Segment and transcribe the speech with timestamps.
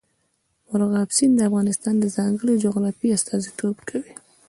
[0.69, 4.13] مورغاب سیند د افغانستان د ځانګړي جغرافیه استازیتوب کوي.